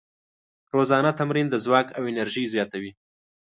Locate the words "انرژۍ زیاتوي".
2.11-2.91